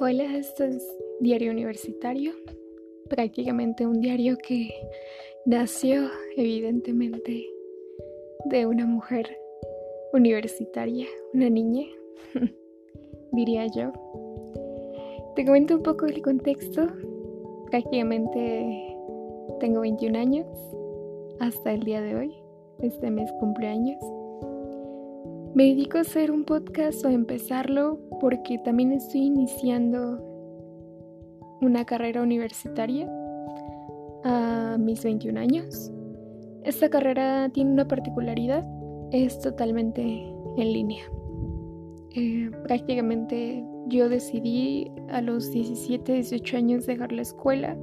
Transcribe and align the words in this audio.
Hola, 0.00 0.36
esto 0.36 0.62
es 0.62 0.86
Diario 1.18 1.50
Universitario, 1.50 2.30
prácticamente 3.10 3.84
un 3.84 4.00
diario 4.00 4.36
que 4.38 4.68
nació 5.44 6.08
evidentemente 6.36 7.44
de 8.44 8.66
una 8.66 8.86
mujer 8.86 9.26
universitaria, 10.12 11.06
una 11.34 11.50
niña, 11.50 11.84
diría 13.32 13.66
yo. 13.66 13.92
Te 15.34 15.44
comento 15.44 15.74
un 15.74 15.82
poco 15.82 16.06
el 16.06 16.22
contexto. 16.22 16.86
Prácticamente 17.68 18.96
tengo 19.58 19.80
21 19.80 20.16
años 20.16 20.46
hasta 21.40 21.72
el 21.72 21.82
día 21.82 22.00
de 22.02 22.14
hoy. 22.14 22.34
Este 22.82 23.10
mes 23.10 23.28
cumpleaños. 23.40 23.98
Me 25.58 25.70
dedico 25.70 25.98
a 25.98 26.02
hacer 26.02 26.30
un 26.30 26.44
podcast 26.44 27.04
o 27.04 27.08
a 27.08 27.12
empezarlo 27.12 27.98
porque 28.20 28.58
también 28.58 28.92
estoy 28.92 29.22
iniciando 29.22 30.22
una 31.60 31.84
carrera 31.84 32.22
universitaria 32.22 33.10
a 34.22 34.76
mis 34.78 35.02
21 35.02 35.40
años. 35.40 35.90
Esta 36.62 36.88
carrera 36.88 37.48
tiene 37.52 37.72
una 37.72 37.88
particularidad, 37.88 38.64
es 39.10 39.40
totalmente 39.40 40.00
en 40.00 40.72
línea. 40.72 41.02
Eh, 42.14 42.52
prácticamente 42.62 43.66
yo 43.88 44.08
decidí 44.08 44.92
a 45.08 45.20
los 45.20 45.50
17, 45.50 46.12
18 46.12 46.56
años 46.56 46.86
dejar 46.86 47.10
la 47.10 47.22
escuela, 47.22 47.76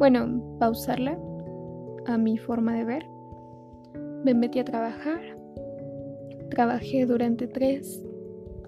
bueno, 0.00 0.42
pausarla 0.58 1.16
a 2.06 2.18
mi 2.18 2.38
forma 2.38 2.74
de 2.74 2.84
ver. 2.84 3.06
Me 4.24 4.34
metí 4.34 4.58
a 4.58 4.64
trabajar. 4.64 5.33
Trabajé 6.54 7.04
durante 7.04 7.48
tres, 7.48 8.00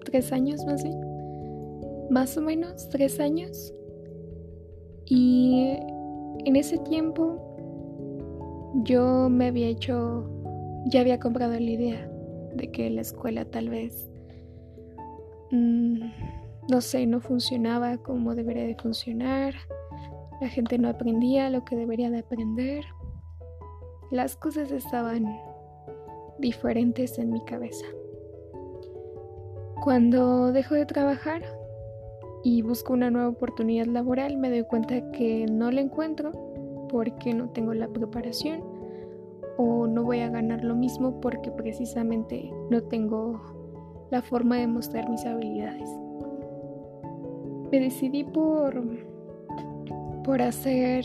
tres 0.06 0.32
años 0.32 0.66
más. 0.66 0.82
Más 2.10 2.36
o 2.36 2.40
menos 2.40 2.88
tres 2.88 3.20
años. 3.20 3.72
Y 5.04 5.78
en 6.44 6.56
ese 6.56 6.78
tiempo 6.78 8.72
yo 8.82 9.28
me 9.28 9.46
había 9.46 9.68
hecho, 9.68 10.28
ya 10.86 11.02
había 11.02 11.20
comprado 11.20 11.52
la 11.52 11.60
idea 11.60 12.10
de 12.56 12.72
que 12.72 12.90
la 12.90 13.02
escuela 13.02 13.44
tal 13.44 13.70
vez, 13.70 14.10
mm, 15.52 16.00
no 16.68 16.80
sé, 16.80 17.06
no 17.06 17.20
funcionaba 17.20 17.98
como 17.98 18.34
debería 18.34 18.64
de 18.64 18.74
funcionar. 18.74 19.54
La 20.40 20.48
gente 20.48 20.76
no 20.76 20.88
aprendía 20.88 21.50
lo 21.50 21.64
que 21.64 21.76
debería 21.76 22.10
de 22.10 22.18
aprender. 22.18 22.84
Las 24.10 24.34
cosas 24.34 24.72
estaban 24.72 25.38
diferentes 26.38 27.18
en 27.18 27.32
mi 27.32 27.44
cabeza. 27.44 27.86
Cuando 29.82 30.52
dejo 30.52 30.74
de 30.74 30.86
trabajar 30.86 31.42
y 32.42 32.62
busco 32.62 32.92
una 32.92 33.10
nueva 33.10 33.28
oportunidad 33.28 33.86
laboral, 33.86 34.36
me 34.36 34.50
doy 34.50 34.64
cuenta 34.64 35.10
que 35.12 35.46
no 35.46 35.70
la 35.70 35.80
encuentro 35.80 36.32
porque 36.88 37.34
no 37.34 37.50
tengo 37.50 37.74
la 37.74 37.88
preparación 37.88 38.62
o 39.58 39.86
no 39.86 40.04
voy 40.04 40.20
a 40.20 40.30
ganar 40.30 40.64
lo 40.64 40.74
mismo 40.74 41.20
porque 41.20 41.50
precisamente 41.50 42.50
no 42.70 42.82
tengo 42.82 43.40
la 44.10 44.22
forma 44.22 44.56
de 44.58 44.66
mostrar 44.66 45.08
mis 45.08 45.24
habilidades. 45.24 45.88
Me 47.70 47.80
decidí 47.80 48.24
por 48.24 48.82
por 50.26 50.42
hacer 50.42 51.04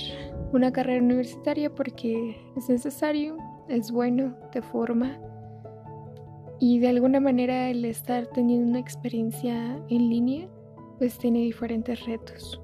una 0.51 0.71
carrera 0.71 1.03
universitaria 1.03 1.69
porque 1.69 2.35
es 2.57 2.67
necesario, 2.67 3.37
es 3.71 3.91
bueno, 3.91 4.35
te 4.51 4.61
forma 4.61 5.17
y 6.59 6.79
de 6.79 6.89
alguna 6.89 7.19
manera 7.19 7.69
el 7.69 7.85
estar 7.85 8.27
teniendo 8.27 8.69
una 8.69 8.79
experiencia 8.79 9.79
en 9.89 10.09
línea 10.09 10.47
pues 10.99 11.17
tiene 11.17 11.39
diferentes 11.39 12.05
retos. 12.05 12.61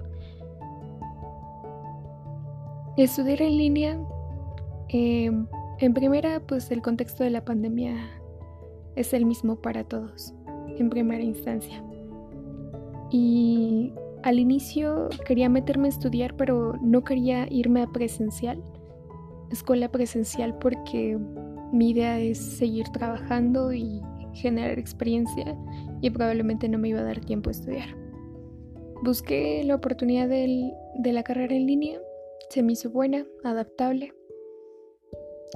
Estudiar 2.98 3.42
en 3.42 3.58
línea, 3.58 4.00
em, 4.90 5.48
en 5.80 5.94
primera 5.94 6.40
pues 6.42 6.70
el 6.72 6.82
contexto 6.82 7.24
de 7.24 7.32
la 7.32 7.44
pandemia 7.44 7.96
es 8.96 9.14
el 9.14 9.26
mismo 9.26 9.56
para 9.56 9.84
todos, 9.84 10.36
en 10.78 10.90
primera 10.90 11.24
instancia. 11.24 11.84
Y 13.10 13.94
al 14.24 14.40
inicio 14.40 15.10
quería 15.26 15.50
meterme 15.50 15.88
a 15.88 15.90
estudiar, 15.90 16.36
pero 16.36 16.74
no 16.82 17.04
quería 17.04 17.48
irme 17.50 17.82
a 17.82 17.88
presencial, 17.88 18.62
escuela 19.52 19.90
presencial, 19.90 20.58
porque 20.58 21.18
mi 21.72 21.92
idea 21.92 22.20
es 22.20 22.38
seguir 22.38 22.88
trabajando 22.90 23.74
y 23.74 24.02
generar 24.34 24.78
experiencia 24.78 25.58
y 26.02 26.10
probablemente 26.10 26.70
no 26.70 26.78
me 26.78 26.90
iba 26.90 27.00
a 27.00 27.04
dar 27.04 27.20
tiempo 27.20 27.50
a 27.50 27.52
estudiar. 27.52 27.90
Busqué 29.04 29.64
la 29.64 29.76
oportunidad 29.76 30.28
de 30.28 31.14
la 31.14 31.24
carrera 31.24 31.56
en 31.56 31.68
línea, 31.68 32.00
se 32.50 32.64
me 32.64 32.74
hizo 32.74 32.90
buena, 32.90 33.26
adaptable 33.44 34.14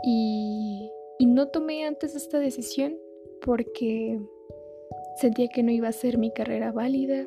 y, 0.04 0.92
no 1.20 1.48
tomé 1.48 1.86
antes 1.86 2.16
esta 2.16 2.40
decisión 2.40 2.98
porque 3.46 4.20
sentía 5.18 5.48
que 5.48 5.64
no 5.64 5.72
iba 5.72 5.88
a 5.88 5.94
ser 5.94 6.18
mi 6.18 6.32
carrera 6.32 6.72
válida, 6.72 7.26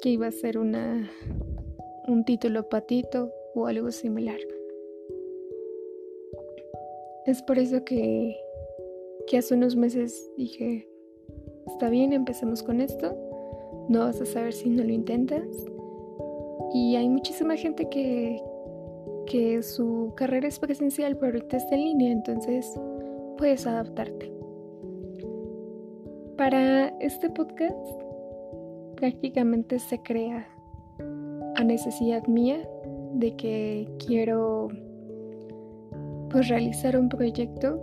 que 0.00 0.10
iba 0.10 0.28
a 0.28 0.32
ser 0.32 0.56
un 0.56 1.08
título 2.24 2.68
patito 2.68 3.30
o 3.54 3.66
algo 3.66 3.90
similar. 3.90 4.38
Es 7.28 7.42
por 7.42 7.58
eso 7.58 7.84
que, 7.84 8.34
que 9.26 9.36
hace 9.36 9.52
unos 9.52 9.76
meses 9.76 10.32
dije, 10.38 10.88
está 11.66 11.90
bien, 11.90 12.14
empecemos 12.14 12.62
con 12.62 12.80
esto, 12.80 13.14
no 13.90 13.98
vas 13.98 14.18
a 14.22 14.24
saber 14.24 14.54
si 14.54 14.70
no 14.70 14.82
lo 14.82 14.88
intentas. 14.88 15.46
Y 16.72 16.96
hay 16.96 17.06
muchísima 17.06 17.54
gente 17.56 17.86
que, 17.90 18.42
que 19.26 19.62
su 19.62 20.14
carrera 20.16 20.48
es 20.48 20.58
presencial, 20.58 21.18
pero 21.18 21.34
ahorita 21.34 21.58
está 21.58 21.74
en 21.74 21.82
línea, 21.82 22.12
entonces 22.12 22.72
puedes 23.36 23.66
adaptarte. 23.66 24.32
Para 26.38 26.88
este 26.98 27.28
podcast 27.28 27.76
prácticamente 28.96 29.78
se 29.80 30.00
crea 30.00 30.48
a 31.56 31.62
necesidad 31.62 32.26
mía 32.26 32.66
de 33.12 33.36
que 33.36 33.86
quiero 34.06 34.70
pues 36.38 36.50
realizar 36.50 36.96
un 36.96 37.08
proyecto 37.08 37.80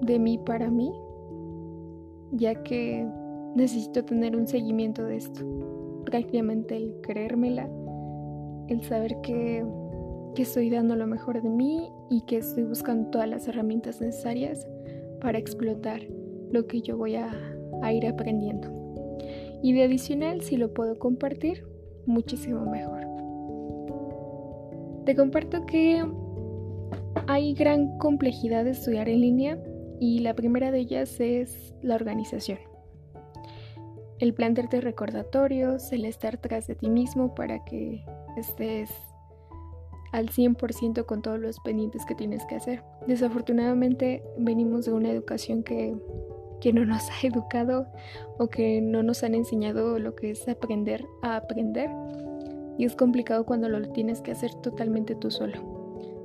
de 0.00 0.20
mí 0.20 0.38
para 0.38 0.70
mí, 0.70 0.92
ya 2.30 2.54
que 2.62 3.04
necesito 3.56 4.04
tener 4.04 4.36
un 4.36 4.46
seguimiento 4.46 5.02
de 5.02 5.16
esto. 5.16 5.44
Prácticamente 6.04 6.76
el 6.76 7.00
creérmela, 7.00 7.68
el 8.68 8.84
saber 8.84 9.20
que, 9.22 9.66
que 10.36 10.42
estoy 10.42 10.70
dando 10.70 10.94
lo 10.94 11.08
mejor 11.08 11.42
de 11.42 11.48
mí 11.48 11.90
y 12.08 12.20
que 12.26 12.36
estoy 12.36 12.62
buscando 12.62 13.10
todas 13.10 13.28
las 13.28 13.48
herramientas 13.48 14.00
necesarias 14.00 14.68
para 15.20 15.38
explotar 15.38 16.00
lo 16.52 16.64
que 16.68 16.82
yo 16.82 16.96
voy 16.96 17.16
a, 17.16 17.28
a 17.82 17.92
ir 17.92 18.06
aprendiendo. 18.06 18.68
Y 19.64 19.72
de 19.72 19.82
adicional, 19.82 20.42
si 20.42 20.56
lo 20.56 20.72
puedo 20.72 20.96
compartir, 21.00 21.66
muchísimo 22.06 22.70
mejor. 22.70 23.00
Te 25.04 25.16
comparto 25.16 25.66
que 25.66 26.04
hay 27.26 27.54
gran 27.54 27.98
complejidad 27.98 28.64
de 28.64 28.70
estudiar 28.70 29.08
en 29.08 29.20
línea 29.20 29.58
y 30.00 30.20
la 30.20 30.34
primera 30.34 30.70
de 30.70 30.80
ellas 30.80 31.20
es 31.20 31.74
la 31.82 31.94
organización. 31.94 32.58
El 34.18 34.34
plantearte 34.34 34.80
recordatorios, 34.80 35.92
el 35.92 36.04
estar 36.04 36.38
tras 36.38 36.66
de 36.66 36.74
ti 36.74 36.88
mismo 36.88 37.34
para 37.34 37.64
que 37.64 38.04
estés 38.36 38.90
al 40.12 40.30
100% 40.30 41.04
con 41.04 41.22
todos 41.22 41.38
los 41.38 41.60
pendientes 41.60 42.06
que 42.06 42.14
tienes 42.14 42.44
que 42.46 42.56
hacer. 42.56 42.82
Desafortunadamente 43.06 44.22
venimos 44.38 44.86
de 44.86 44.92
una 44.92 45.10
educación 45.10 45.62
que 45.62 45.94
que 46.60 46.72
no 46.72 46.84
nos 46.84 47.02
ha 47.10 47.26
educado 47.26 47.86
o 48.38 48.48
que 48.48 48.80
no 48.80 49.02
nos 49.02 49.22
han 49.22 49.34
enseñado 49.34 49.98
lo 49.98 50.14
que 50.14 50.30
es 50.30 50.48
aprender 50.48 51.04
a 51.22 51.36
aprender. 51.36 51.90
Y 52.78 52.84
es 52.84 52.94
complicado 52.94 53.46
cuando 53.46 53.68
lo 53.68 53.80
tienes 53.92 54.20
que 54.20 54.32
hacer 54.32 54.54
totalmente 54.56 55.14
tú 55.14 55.30
solo. 55.30 55.75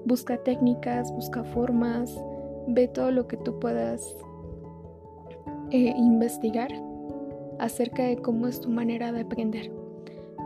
Busca 0.05 0.37
técnicas, 0.37 1.11
busca 1.11 1.43
formas, 1.43 2.15
ve 2.67 2.87
todo 2.87 3.11
lo 3.11 3.27
que 3.27 3.37
tú 3.37 3.59
puedas 3.59 4.15
eh, 5.71 5.93
investigar 5.95 6.71
acerca 7.59 8.03
de 8.03 8.17
cómo 8.17 8.47
es 8.47 8.59
tu 8.61 8.69
manera 8.69 9.11
de 9.11 9.21
aprender. 9.21 9.71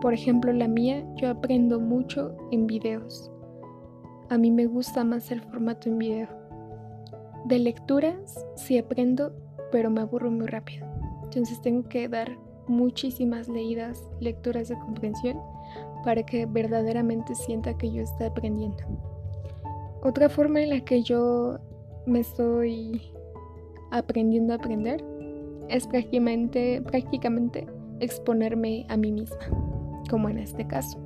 Por 0.01 0.13
ejemplo, 0.13 0.51
la 0.51 0.67
mía, 0.67 1.05
yo 1.15 1.29
aprendo 1.29 1.79
mucho 1.79 2.35
en 2.51 2.67
videos. 2.67 3.31
A 4.29 4.37
mí 4.37 4.51
me 4.51 4.65
gusta 4.65 5.03
más 5.03 5.31
el 5.31 5.41
formato 5.41 5.89
en 5.89 5.97
video. 5.97 6.27
De 7.45 7.59
lecturas, 7.59 8.45
si 8.55 8.77
aprendo 8.77 9.33
pero 9.71 9.89
me 9.89 10.01
aburro 10.01 10.31
muy 10.31 10.47
rápido. 10.47 10.85
Entonces 11.23 11.61
tengo 11.61 11.83
que 11.89 12.07
dar 12.07 12.37
muchísimas 12.67 13.49
leídas, 13.49 14.01
lecturas 14.19 14.69
de 14.69 14.79
comprensión 14.79 15.37
para 16.03 16.25
que 16.25 16.45
verdaderamente 16.45 17.35
sienta 17.35 17.77
que 17.77 17.91
yo 17.91 18.01
estoy 18.03 18.27
aprendiendo. 18.27 18.83
Otra 20.05 20.29
forma 20.29 20.61
en 20.61 20.69
la 20.69 20.81
que 20.81 21.01
yo 21.01 21.57
me 22.05 22.19
estoy 22.19 23.01
aprendiendo 23.89 24.53
a 24.53 24.57
aprender 24.57 25.03
es 25.67 25.87
prácticamente, 25.87 26.79
prácticamente 26.83 27.65
exponerme 27.99 28.85
a 28.89 28.97
mí 28.97 29.11
misma. 29.11 29.39
como 30.07 30.29
en 30.29 30.37
este 30.37 30.67
caso. 30.67 30.99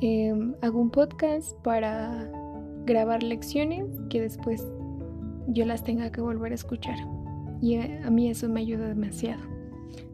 Em, 0.00 0.54
hago 0.62 0.80
un 0.80 0.90
podcast 0.90 1.54
para 1.58 2.26
grabar 2.86 3.22
lecciones 3.22 4.00
que 4.08 4.22
después 4.22 4.66
yo 5.48 5.66
las 5.66 5.84
tenga 5.84 6.10
que 6.10 6.22
volver 6.22 6.52
a 6.52 6.54
escuchar. 6.54 6.96
Y 7.60 7.76
a, 7.76 8.10
mí 8.10 8.30
eso 8.30 8.48
me 8.48 8.60
ayuda 8.60 8.88
demasiado. 8.88 9.42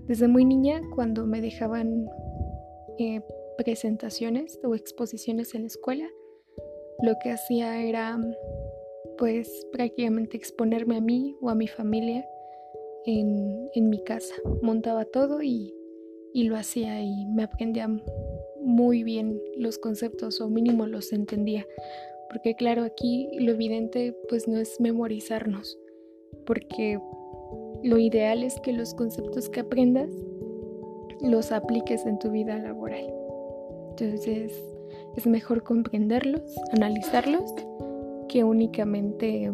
Desde 0.09 0.27
muy 0.27 0.45
niña, 0.45 0.81
cuando 0.97 1.25
me 1.25 1.41
dejaban 1.41 2.09
eh, 2.99 3.21
presentaciones 3.57 4.59
o 4.65 4.75
exposiciones 4.75 5.55
en 5.55 5.61
la 5.61 5.69
escuela, 5.69 6.09
lo 7.03 7.19
que 7.19 7.31
hacía 7.31 7.81
era 7.83 8.19
pues 9.19 9.67
prácticamente 9.73 10.37
exponerme 10.37 10.97
a 10.97 11.01
mí 11.01 11.37
o 11.41 11.51
a 11.51 11.55
mi 11.55 11.69
familia 11.69 12.25
en, 13.05 13.89
mi 13.89 14.03
casa. 14.03 14.35
Montaba 14.63 15.05
todo 15.05 15.43
y, 15.43 15.75
y 16.33 16.45
lo 16.45 16.57
hacía 16.57 17.01
y 17.03 17.27
me 17.27 17.45
aprendía 17.45 17.89
muy 18.61 19.03
bien 19.03 19.41
los 19.57 19.79
conceptos 19.79 20.41
o 20.41 20.49
mínimo 20.49 20.87
los 20.87 21.13
entendía. 21.13 21.67
Porque 22.31 22.55
claro, 22.55 22.83
aquí 22.83 23.29
lo 23.39 23.53
evidente 23.53 24.15
pues 24.29 24.47
no 24.47 24.59
es 24.59 24.81
memorizarnos, 24.81 25.79
porque 26.47 26.99
lo 27.83 27.99
ideal 27.99 28.43
es 28.43 28.61
que 28.61 28.73
los 28.73 28.93
conceptos 28.95 29.49
que 29.49 29.61
aprendas 29.61 30.11
los 31.23 31.53
apliques 31.53 32.05
en 32.07 32.19
tu 32.19 32.31
vida 32.31 32.59
laboral. 32.59 33.13
Entonces 33.91 34.53
es 35.17 35.27
mejor 35.27 35.63
comprenderlos, 35.63 36.43
analizarlos, 36.73 37.55
que 38.29 38.45
únicamente 38.45 39.51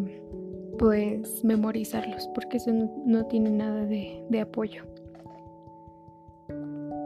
pues 0.79 1.45
memorizarlos, 1.45 2.29
porque 2.35 2.57
eso 2.57 2.73
no, 3.07 3.27
tiene 3.27 3.51
nada 3.51 3.87
de, 3.87 4.25
de 4.29 4.41
apoyo. 4.41 4.83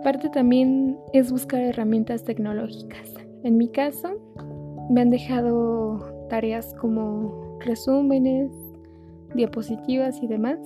Parte 0.03 0.29
también 0.31 0.99
es 1.13 1.31
buscar 1.31 1.61
herramientas 1.61 2.25
tecnológicas. 2.25 3.13
En 3.43 3.57
mi 3.59 3.69
caso, 3.69 4.19
me 4.91 5.03
han 5.03 5.11
dejado 5.11 6.27
tareas 6.29 6.75
como 6.75 7.59
resúmenes, 7.61 8.51
diapositivas 9.35 10.23
y 10.23 10.27
demás. 10.27 10.59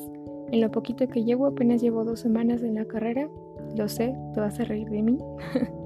En 0.50 0.60
lo 0.60 0.70
poquito 0.70 1.08
que 1.08 1.24
llevo, 1.24 1.46
apenas 1.46 1.82
llevo 1.82 2.04
dos 2.04 2.20
semanas 2.20 2.62
en 2.62 2.74
la 2.74 2.84
carrera. 2.84 3.28
Lo 3.76 3.88
sé, 3.88 4.14
te 4.34 4.40
vas 4.40 4.60
a 4.60 4.64
reír 4.64 4.88
de 4.90 5.02
mí. 5.02 5.18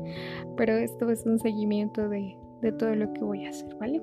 Pero 0.56 0.76
esto 0.76 1.10
es 1.10 1.26
un 1.26 1.38
seguimiento 1.38 2.08
de, 2.08 2.36
todo 2.78 2.94
lo 2.94 3.12
que 3.12 3.22
voy 3.22 3.46
a 3.46 3.50
hacer, 3.50 3.74
¿vale? 3.76 4.02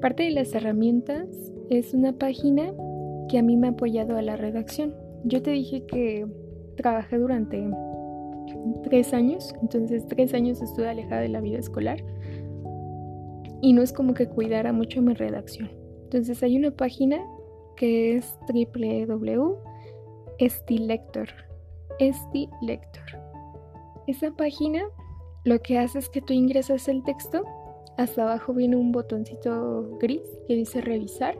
Parte 0.00 0.24
de 0.24 0.32
las 0.32 0.54
herramientas 0.54 1.28
es 1.70 1.94
una 1.94 2.12
página 2.12 2.72
que 3.28 3.38
a 3.38 3.42
mí 3.42 3.56
me 3.56 3.68
ha 3.68 3.70
apoyado 3.70 4.16
a 4.16 4.22
la 4.22 4.36
redacción. 4.36 4.94
Yo 5.24 5.42
te 5.42 5.52
dije 5.52 5.84
que 5.86 6.26
trabajé 6.76 7.18
durante 7.18 7.70
tres 8.84 9.14
años, 9.14 9.54
entonces 9.62 10.06
tres 10.06 10.34
años 10.34 10.60
estuve 10.62 10.88
alejada 10.88 11.22
de 11.22 11.28
la 11.28 11.40
vida 11.40 11.58
escolar 11.58 11.98
y 13.60 13.72
no 13.72 13.82
es 13.82 13.92
como 13.92 14.14
que 14.14 14.28
cuidara 14.28 14.72
mucho 14.72 15.02
mi 15.02 15.14
redacción. 15.14 15.68
Entonces 16.04 16.40
hay 16.42 16.56
una 16.56 16.70
página 16.70 17.18
que 17.76 18.16
es 18.16 18.38
www.estilector. 18.48 21.28
Estilector. 21.98 23.27
Esa 24.08 24.30
página 24.30 24.84
lo 25.44 25.60
que 25.60 25.78
hace 25.78 25.98
es 25.98 26.08
que 26.08 26.22
tú 26.22 26.32
ingresas 26.32 26.88
el 26.88 27.04
texto, 27.04 27.44
hasta 27.98 28.22
abajo 28.22 28.54
viene 28.54 28.74
un 28.74 28.90
botoncito 28.90 29.98
gris 29.98 30.22
que 30.46 30.54
dice 30.54 30.80
revisar 30.80 31.38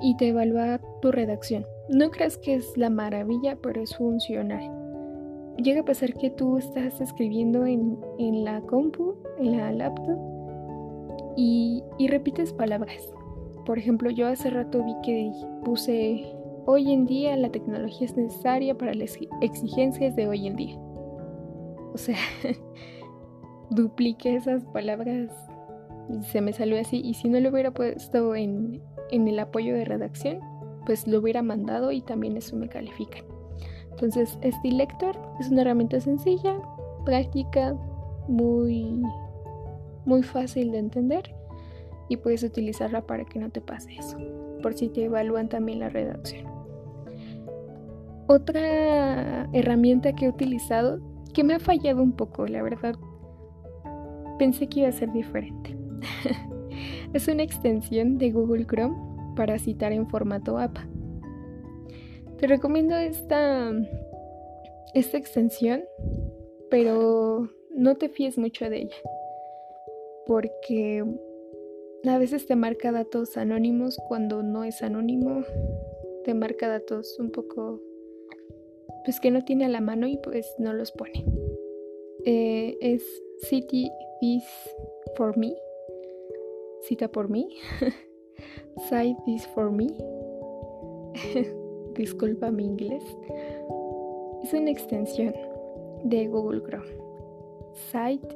y 0.00 0.16
te 0.16 0.30
evalúa 0.30 0.80
tu 1.00 1.12
redacción. 1.12 1.64
No 1.88 2.10
creas 2.10 2.38
que 2.38 2.54
es 2.56 2.76
la 2.76 2.90
maravilla, 2.90 3.56
pero 3.62 3.82
es 3.82 3.96
funcional. 3.96 4.68
Llega 5.58 5.82
a 5.82 5.84
pasar 5.84 6.14
que 6.14 6.30
tú 6.30 6.58
estás 6.58 7.00
escribiendo 7.00 7.64
en, 7.64 7.96
en 8.18 8.42
la 8.42 8.60
compu, 8.62 9.14
en 9.38 9.56
la 9.56 9.70
laptop, 9.70 10.18
y, 11.36 11.84
repites 12.08 12.52
palabras. 12.52 13.14
Por 13.64 13.78
ejemplo, 13.78 14.10
yo 14.10 14.26
hace 14.26 14.50
rato 14.50 14.82
vi 14.84 14.94
que 15.04 15.32
puse, 15.64 16.34
hoy 16.66 16.92
en 16.92 17.06
día 17.06 17.36
la 17.36 17.50
tecnología 17.50 18.08
es 18.08 18.16
necesaria 18.16 18.76
para 18.76 18.92
las 18.92 19.16
exigencias 19.40 20.16
de 20.16 20.26
hoy 20.26 20.48
en 20.48 20.56
día. 20.56 20.89
O 21.92 21.98
sea, 21.98 22.16
dupliqué 23.70 24.36
esas 24.36 24.64
palabras 24.66 25.30
se 26.22 26.40
me 26.40 26.52
salió 26.52 26.80
así. 26.80 27.00
Y 27.04 27.14
si 27.14 27.28
no 27.28 27.40
lo 27.40 27.50
hubiera 27.50 27.72
puesto 27.72 28.34
en, 28.34 28.82
en 29.10 29.28
el 29.28 29.38
apoyo 29.38 29.74
de 29.74 29.84
redacción, 29.84 30.40
pues 30.86 31.06
lo 31.06 31.18
hubiera 31.18 31.42
mandado 31.42 31.92
y 31.92 32.00
también 32.00 32.36
eso 32.36 32.56
me 32.56 32.68
califica. 32.68 33.18
Entonces, 33.90 34.38
este 34.42 34.72
lector 34.72 35.16
es 35.38 35.50
una 35.50 35.62
herramienta 35.62 36.00
sencilla, 36.00 36.56
práctica, 37.04 37.74
muy 38.28 39.02
muy 40.04 40.22
fácil 40.22 40.72
de 40.72 40.78
entender 40.78 41.34
y 42.08 42.16
puedes 42.16 42.42
utilizarla 42.42 43.06
para 43.06 43.24
que 43.24 43.38
no 43.38 43.50
te 43.50 43.60
pase 43.60 43.94
eso, 43.96 44.18
por 44.62 44.74
si 44.74 44.88
te 44.88 45.04
evalúan 45.04 45.48
también 45.48 45.78
la 45.80 45.88
redacción. 45.88 46.46
Otra 48.26 49.48
herramienta 49.52 50.12
que 50.14 50.26
he 50.26 50.28
utilizado, 50.28 51.00
que 51.30 51.44
me 51.44 51.54
ha 51.54 51.60
fallado 51.60 52.02
un 52.02 52.12
poco, 52.12 52.46
la 52.46 52.62
verdad, 52.62 52.94
pensé 54.38 54.68
que 54.68 54.80
iba 54.80 54.88
a 54.88 54.92
ser 54.92 55.12
diferente. 55.12 55.76
es 57.12 57.28
una 57.28 57.42
extensión 57.42 58.18
de 58.18 58.30
Google 58.30 58.66
Chrome 58.66 58.96
para 59.36 59.58
citar 59.58 59.92
en 59.92 60.08
formato 60.08 60.58
APA. 60.58 60.86
Te 62.38 62.46
recomiendo 62.46 62.96
esta, 62.96 63.70
esta 64.94 65.18
extensión, 65.18 65.82
pero 66.70 67.48
no 67.74 67.96
te 67.96 68.08
fíes 68.08 68.38
mucho 68.38 68.70
de 68.70 68.82
ella 68.82 68.96
porque 70.30 71.04
a 72.04 72.16
veces 72.16 72.46
te 72.46 72.54
marca 72.54 72.92
datos 72.92 73.36
anónimos 73.36 73.98
cuando 74.06 74.44
no 74.44 74.62
es 74.62 74.80
anónimo, 74.80 75.42
te 76.24 76.34
marca 76.34 76.68
datos 76.68 77.18
un 77.18 77.32
poco 77.32 77.80
pues 79.04 79.20
que 79.20 79.30
no 79.30 79.44
tiene 79.44 79.64
a 79.64 79.68
la 79.68 79.80
mano 79.80 80.06
y 80.06 80.16
pues 80.18 80.54
no 80.58 80.72
los 80.72 80.92
pone. 80.92 81.24
Eh, 82.24 82.76
es 82.80 83.02
City 83.48 83.90
This 84.20 84.44
for 85.16 85.36
Me, 85.36 85.54
cita 86.82 87.08
por 87.08 87.30
mí, 87.30 87.48
Cite 88.88 89.16
This 89.24 89.46
for 89.48 89.70
Me, 89.70 89.86
disculpa 91.94 92.50
mi 92.50 92.66
inglés, 92.66 93.02
es 94.42 94.52
una 94.52 94.70
extensión 94.70 95.34
de 96.04 96.26
Google 96.26 96.62
Chrome. 96.62 96.90
Cite 97.90 98.28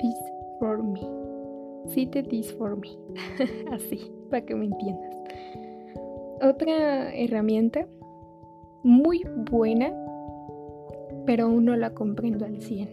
This 0.00 0.16
for 0.58 0.82
Me. 0.82 1.26
Cite 1.88 2.22
this 2.24 2.52
for 2.52 2.76
me. 2.76 2.98
Así, 3.72 4.12
para 4.30 4.44
que 4.44 4.54
me 4.54 4.66
entiendas. 4.66 5.14
Otra 6.42 7.14
herramienta 7.14 7.86
muy 8.82 9.24
buena, 9.50 9.92
pero 11.26 11.44
aún 11.44 11.64
no 11.64 11.76
la 11.76 11.92
comprendo 11.92 12.44
al 12.46 12.60
100. 12.60 12.88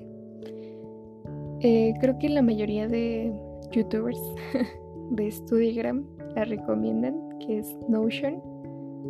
Eh, 1.61 1.93
creo 2.01 2.19
que 2.19 2.27
la 2.29 2.41
mayoría 2.41 2.87
de 2.87 3.33
youtubers 3.71 4.19
de 5.11 5.31
Studigram 5.31 6.05
la 6.35 6.43
recomiendan, 6.45 7.37
que 7.39 7.59
es 7.59 7.77
Notion, 7.87 8.41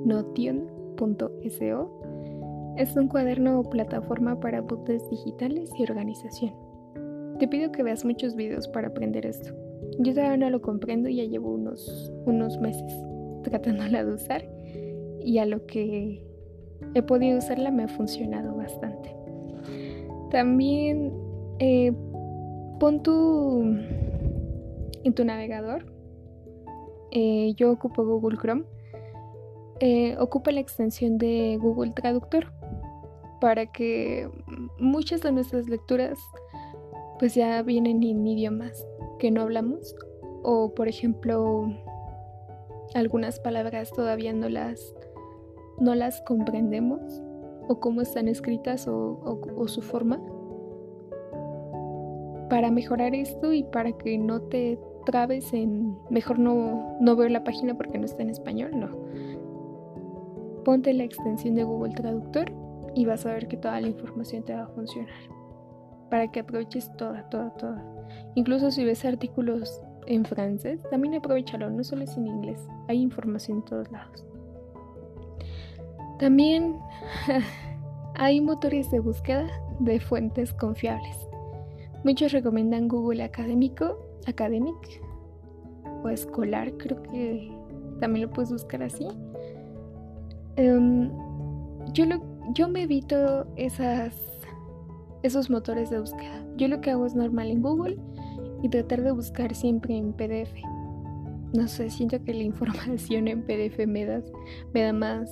notion.so. 0.05 1.91
Es 2.77 2.95
un 2.95 3.07
cuaderno 3.07 3.59
o 3.59 3.69
plataforma 3.69 4.39
para 4.39 4.59
apuntes 4.59 5.09
digitales 5.09 5.71
y 5.77 5.83
organización. 5.83 6.53
Te 7.39 7.47
pido 7.47 7.71
que 7.71 7.83
veas 7.83 8.05
muchos 8.05 8.35
videos 8.35 8.67
para 8.67 8.89
aprender 8.89 9.25
esto. 9.25 9.53
Yo 9.99 10.13
todavía 10.13 10.37
no 10.37 10.49
lo 10.49 10.61
comprendo, 10.61 11.09
ya 11.09 11.23
llevo 11.23 11.53
unos, 11.53 12.11
unos 12.25 12.59
meses 12.59 12.93
tratándola 13.43 14.03
de 14.03 14.13
usar 14.13 14.45
y 15.23 15.37
a 15.37 15.45
lo 15.45 15.65
que 15.65 16.23
he 16.93 17.01
podido 17.01 17.37
usarla 17.37 17.71
me 17.71 17.83
ha 17.83 17.87
funcionado 17.87 18.55
bastante. 18.55 19.15
También 20.31 21.13
eh, 21.59 21.91
pon 22.79 23.03
tu 23.03 23.63
en 25.03 25.13
tu 25.13 25.25
navegador. 25.25 25.85
Eh, 27.11 27.53
yo 27.55 27.71
ocupo 27.71 28.05
Google 28.05 28.37
Chrome. 28.37 28.63
Eh, 29.79 30.15
ocupa 30.19 30.51
la 30.51 30.59
extensión 30.59 31.17
de 31.17 31.57
Google 31.61 31.91
Traductor 31.91 32.51
para 33.41 33.65
que 33.65 34.29
muchas 34.79 35.21
de 35.21 35.31
nuestras 35.31 35.67
lecturas 35.67 36.17
pues 37.19 37.35
ya 37.35 37.61
vienen 37.63 38.01
en 38.03 38.25
idiomas 38.25 38.87
que 39.19 39.31
no 39.31 39.41
hablamos 39.41 39.95
o 40.43 40.73
por 40.73 40.87
ejemplo 40.87 41.67
algunas 42.93 43.39
palabras 43.39 43.91
todavía 43.91 44.31
no 44.31 44.47
las 44.47 44.93
no 45.79 45.95
las 45.95 46.21
comprendemos 46.21 47.21
o 47.67 47.79
cómo 47.79 48.01
están 48.01 48.27
escritas 48.27 48.87
o, 48.87 49.39
su 49.67 49.81
forma 49.81 50.19
para 52.49 52.69
mejorar 52.71 53.15
esto 53.15 53.53
y 53.53 53.63
para 53.63 53.93
que 53.93 54.17
no 54.17 54.41
te 54.41 54.77
trabes 55.05 55.53
en 55.53 55.97
mejor 56.09 56.39
no, 56.39 56.97
no 56.99 57.15
ver 57.15 57.31
la 57.31 57.43
página 57.43 57.75
porque 57.75 57.97
no 57.97 58.05
está 58.05 58.21
en 58.21 58.29
español, 58.29 58.71
no. 58.79 58.89
Ponte 60.63 60.93
la 60.93 61.03
extensión 61.03 61.55
de 61.55 61.63
Google 61.63 61.93
Traductor 61.93 62.51
y 62.95 63.05
vas 63.05 63.25
a 63.25 63.33
ver 63.33 63.47
que 63.47 63.57
toda 63.57 63.81
la 63.81 63.87
información 63.87 64.43
te 64.43 64.53
va 64.53 64.63
a 64.63 64.67
funcionar. 64.67 65.13
para 66.09 66.31
que 66.31 66.41
aproveches 66.41 66.95
toda, 66.95 67.27
toda, 67.29 67.49
toda. 67.55 67.83
Incluso 68.35 68.69
si 68.69 68.85
ves 68.85 69.03
artículos 69.03 69.81
en 70.05 70.25
francés, 70.25 70.79
también 70.91 71.15
aprovechalo, 71.15 71.71
no 71.71 71.83
solo 71.83 72.03
es 72.03 72.15
en 72.17 72.27
inglés, 72.27 72.67
hay 72.87 73.01
información 73.01 73.57
en 73.59 73.65
todos 73.65 73.91
lados. 73.91 74.32
También 76.19 76.77
hay 78.15 78.41
motores 78.41 78.89
de 78.91 78.99
búsqueda 78.99 79.47
de 79.79 79.99
fuentes 79.99 80.53
confiables. 80.53 81.17
Muchos 82.03 82.31
recomiendan 82.31 82.87
Google 82.87 83.23
Académico, 83.23 83.97
Academic 84.27 85.01
o 86.03 86.09
Escolar, 86.09 86.73
creo 86.77 87.01
que 87.03 87.51
también 87.99 88.27
lo 88.27 88.33
puedes 88.33 88.51
buscar 88.51 88.83
así. 88.83 89.07
Em, 90.57 91.09
yo, 91.93 92.05
yo 92.53 92.67
me 92.67 92.83
evito 92.83 93.47
esas, 93.55 94.15
esos 95.23 95.49
motores 95.49 95.89
de 95.89 95.99
búsqueda. 95.99 96.45
Yo 96.57 96.67
lo 96.67 96.81
que 96.81 96.91
hago 96.91 97.05
es 97.05 97.15
normal 97.15 97.49
en 97.49 97.61
Google 97.61 97.97
y 98.61 98.69
tratar 98.69 99.01
de 99.01 99.11
buscar 99.11 99.55
siempre 99.55 99.95
en 99.95 100.13
PDF. 100.13 100.53
No 101.53 101.67
sé, 101.67 101.89
siento 101.89 102.21
que 102.23 102.33
la 102.33 102.43
información 102.51 103.27
en 103.27 103.43
PDF 103.43 103.87
me 103.87 104.05
da, 104.05 104.21
me 104.73 104.83
da 104.83 104.93
más, 104.93 105.31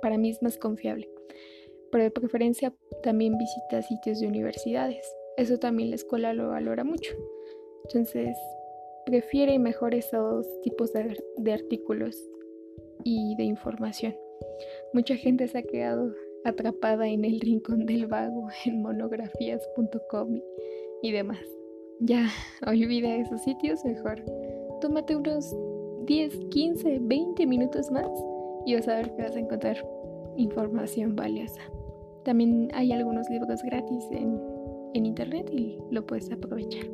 para 0.00 0.18
mí 0.18 0.30
es 0.30 0.42
más 0.42 0.58
confiable. 0.58 1.08
Pero 1.90 2.04
de 2.04 2.10
preferencia 2.10 2.72
también 3.02 3.38
visita 3.38 3.82
sitios 3.82 4.20
de 4.20 4.26
universidades. 4.26 5.06
Eso 5.36 5.58
también 5.58 5.90
la 5.90 5.96
escuela 5.96 6.32
lo 6.32 6.48
valora 6.48 6.84
mucho. 6.84 7.14
Entonces, 7.84 8.36
prefiere 9.06 9.58
mejor 9.58 9.94
esos 9.94 10.46
tipos 10.62 10.92
de, 10.92 11.16
de 11.36 11.52
artículos 11.52 12.16
y 13.04 13.36
de 13.36 13.44
información. 13.44 14.16
Mucha 14.92 15.16
gente 15.16 15.46
se 15.48 15.58
ha 15.58 15.62
quedado 15.62 16.12
atrapada 16.44 17.08
en 17.08 17.24
el 17.24 17.40
rincón 17.40 17.86
del 17.86 18.06
vago 18.06 18.48
en 18.64 18.82
monografías.com 18.82 20.40
y 21.02 21.12
demás. 21.12 21.44
Ya, 22.00 22.28
olvida 22.66 23.16
esos 23.16 23.42
sitios 23.42 23.84
mejor. 23.84 24.22
Tómate 24.80 25.16
unos 25.16 25.54
10, 26.06 26.38
15, 26.50 26.98
20 27.02 27.46
minutos 27.46 27.90
más 27.90 28.10
y 28.66 28.74
vas 28.74 28.88
a 28.88 28.96
ver 28.96 29.14
que 29.14 29.22
vas 29.22 29.36
a 29.36 29.38
encontrar 29.38 29.76
información 30.36 31.16
valiosa. 31.16 31.60
También 32.24 32.68
hay 32.74 32.92
algunos 32.92 33.28
libros 33.28 33.62
gratis 33.62 34.04
en, 34.10 34.40
en 34.94 35.06
internet 35.06 35.48
y 35.52 35.78
lo 35.90 36.06
puedes 36.06 36.30
aprovechar. 36.32 36.86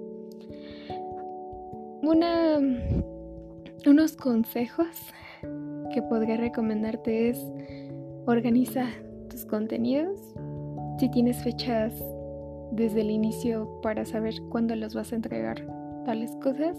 Una, 2.02 2.58
unos 3.86 4.16
consejos 4.16 4.88
que 5.92 6.02
podría 6.02 6.36
recomendarte 6.36 7.30
es 7.30 7.38
organiza 8.26 8.86
tus 9.28 9.44
contenidos. 9.44 10.18
Si 10.98 11.10
tienes 11.10 11.42
fechas 11.42 11.94
desde 12.72 13.02
el 13.02 13.10
inicio 13.10 13.80
para 13.82 14.04
saber 14.04 14.34
cuándo 14.50 14.74
los 14.76 14.94
vas 14.94 15.12
a 15.12 15.16
entregar 15.16 15.64
tales 16.04 16.30
cosas, 16.42 16.76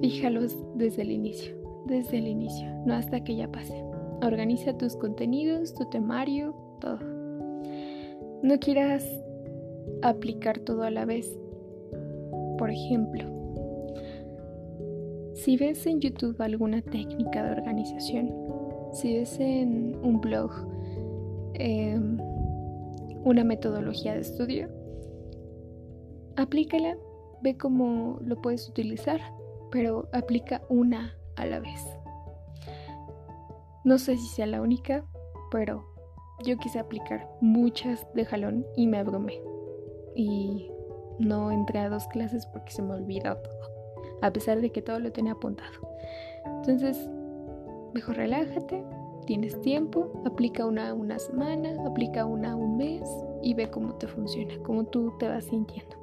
fíjalos 0.00 0.56
desde 0.76 1.02
el 1.02 1.10
inicio, 1.10 1.56
desde 1.86 2.18
el 2.18 2.26
inicio, 2.26 2.68
no 2.86 2.94
hasta 2.94 3.22
que 3.22 3.36
ya 3.36 3.50
pase. 3.50 3.84
Organiza 4.22 4.76
tus 4.76 4.96
contenidos, 4.96 5.74
tu 5.74 5.84
temario, 5.90 6.54
todo. 6.80 6.98
No 8.42 8.58
quieras 8.58 9.06
aplicar 10.02 10.58
todo 10.60 10.82
a 10.82 10.90
la 10.90 11.04
vez. 11.04 11.38
Por 12.58 12.70
ejemplo, 12.70 13.24
si 15.34 15.56
ves 15.56 15.86
en 15.86 16.00
YouTube 16.00 16.40
alguna 16.40 16.80
técnica 16.82 17.42
de 17.44 17.52
organización, 17.52 18.32
si 18.92 19.16
ves 19.16 19.38
en 19.40 19.96
un 20.02 20.20
blog 20.20 20.50
em, 21.54 22.18
una 23.24 23.44
metodología 23.44 24.14
de 24.14 24.20
estudio, 24.20 24.68
aplícala, 26.36 26.96
ve 27.42 27.56
cómo 27.56 28.18
lo 28.24 28.40
puedes 28.40 28.68
utilizar, 28.68 29.20
pero 29.70 30.08
aplica 30.12 30.62
una 30.68 31.16
a 31.36 31.46
la 31.46 31.60
vez. 31.60 31.84
No 33.84 33.98
sé 33.98 34.16
si 34.16 34.26
sea 34.26 34.46
la 34.46 34.62
única, 34.62 35.04
pero 35.50 35.84
yo 36.44 36.56
quise 36.58 36.78
aplicar 36.78 37.28
muchas 37.40 38.06
de 38.14 38.24
jalón 38.24 38.66
y 38.76 38.86
me 38.86 38.98
abrumé. 38.98 39.40
Y 40.14 40.70
no 41.18 41.50
entré 41.50 41.80
a 41.80 41.88
dos 41.88 42.06
clases 42.08 42.46
porque 42.46 42.72
se 42.72 42.82
me 42.82 42.94
olvidó 42.94 43.36
todo 43.36 43.74
a 44.24 44.32
pesar 44.32 44.60
de 44.62 44.70
que 44.70 44.80
todo 44.80 44.98
lo 45.00 45.12
tenía 45.12 45.32
apuntado. 45.32 45.70
Entonces, 46.46 47.10
mejor 47.92 48.16
relájate, 48.16 48.82
tienes 49.26 49.60
tiempo, 49.60 50.22
aplica 50.24 50.64
una 50.64 50.94
una 50.94 51.18
semana, 51.18 51.76
aplica 51.86 52.24
una 52.24 52.56
un 52.56 52.78
mes 52.78 53.02
y 53.42 53.52
ve 53.52 53.70
cómo 53.70 53.94
te 53.96 54.06
funciona, 54.06 54.54
cómo 54.62 54.84
tú 54.84 55.12
te 55.18 55.28
vas 55.28 55.44
sintiendo. 55.44 55.96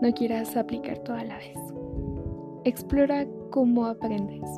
No 0.00 0.12
quieras 0.12 0.56
aplicar 0.56 0.98
toda 0.98 1.24
la 1.24 1.38
vez. 1.38 1.58
Explora 2.64 3.26
cómo 3.50 3.86
aprendes. 3.86 4.48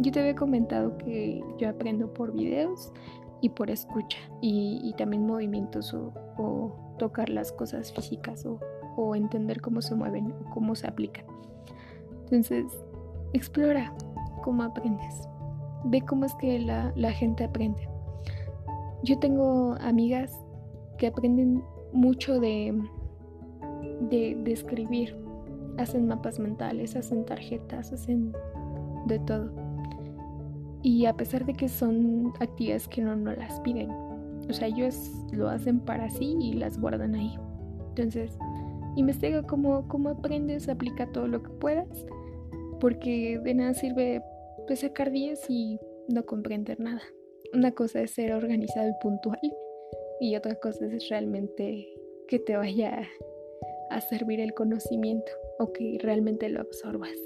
Yo 0.00 0.12
te 0.12 0.20
había 0.20 0.34
comentado 0.34 0.98
que 0.98 1.42
yo 1.56 1.70
aprendo 1.70 2.12
por 2.12 2.32
videos 2.32 2.92
y 3.40 3.48
por 3.48 3.70
escucha 3.70 4.18
y, 4.42 4.94
también 4.98 5.26
movimientos 5.26 5.94
o, 5.94 6.76
tocar 6.98 7.30
las 7.30 7.52
cosas 7.52 7.92
físicas 7.92 8.46
o, 8.96 9.14
entender 9.14 9.60
cómo 9.62 9.80
se 9.80 9.94
mueven 9.94 10.32
o 10.32 10.50
cómo 10.50 10.74
se 10.74 10.86
aplican. 10.86 11.24
Entonces, 12.24 12.66
explora 13.32 13.92
cómo 14.42 14.62
aprendes. 14.62 15.26
Ve 15.84 16.02
cómo 16.02 16.26
es 16.26 16.34
que 16.34 16.58
la, 16.58 17.10
gente 17.12 17.44
aprende. 17.44 17.88
Yo 19.02 19.18
tengo 19.18 19.76
amigas 19.80 20.38
que 20.98 21.06
aprenden 21.06 21.62
mucho 21.94 22.38
de, 22.38 22.78
de, 24.10 24.36
de, 24.42 24.52
escribir. 24.52 25.25
Hacen 25.78 26.06
mapas 26.06 26.38
mentales, 26.38 26.96
hacen 26.96 27.24
tarjetas, 27.24 27.92
hacen 27.92 28.32
de 29.06 29.18
todo. 29.20 29.50
Y 30.82 31.06
a 31.06 31.14
pesar 31.14 31.44
de 31.44 31.54
que 31.54 31.68
son 31.68 32.32
actividades 32.40 32.88
que 32.88 33.02
no, 33.02 33.16
no 33.16 33.32
las 33.32 33.60
piden. 33.60 33.90
O 33.90 34.52
sea, 34.52 34.68
ellos 34.68 35.10
lo 35.32 35.48
hacen 35.48 35.80
para 35.80 36.08
sí 36.10 36.36
y 36.40 36.54
las 36.54 36.78
guardan 36.78 37.14
ahí. 37.14 37.36
Entonces, 37.88 38.38
investiga 38.94 39.42
cómo, 39.42 39.86
cómo 39.88 40.10
aprendes, 40.10 40.68
aplica 40.68 41.10
todo 41.12 41.26
lo 41.26 41.42
que 41.42 41.50
puedas 41.50 42.06
porque 42.80 43.40
de 43.42 43.54
nada 43.54 43.74
sirve 43.74 44.22
pues, 44.66 44.80
sacar 44.80 45.10
10 45.10 45.50
y 45.50 45.78
no 46.08 46.24
comprender 46.24 46.80
nada. 46.80 47.02
Una 47.52 47.72
cosa 47.72 48.02
es 48.02 48.12
ser 48.12 48.32
organizado 48.32 48.88
y 48.88 49.02
puntual 49.02 49.40
y 50.20 50.36
otra 50.36 50.54
cosa 50.56 50.86
es 50.86 51.08
realmente 51.08 51.88
que 52.28 52.38
te 52.38 52.56
vaya 52.56 53.02
a 53.90 54.00
servir 54.00 54.40
el 54.40 54.52
conocimiento 54.52 55.30
o 55.58 55.72
que 55.72 55.98
realmente 56.00 56.48
lo 56.48 56.60
absorbas. 56.60 57.16